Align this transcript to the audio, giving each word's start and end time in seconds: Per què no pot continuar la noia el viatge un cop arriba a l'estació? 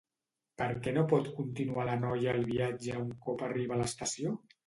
Per 0.61 0.67
què 0.87 0.93
no 0.95 1.03
pot 1.11 1.27
continuar 1.35 1.85
la 1.89 1.99
noia 2.07 2.33
el 2.39 2.47
viatge 2.49 2.97
un 3.05 3.13
cop 3.27 3.47
arriba 3.49 3.77
a 3.77 3.81
l'estació? 3.83 4.35